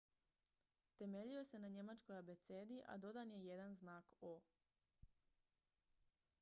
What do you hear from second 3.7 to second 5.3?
znak "õ/õ"".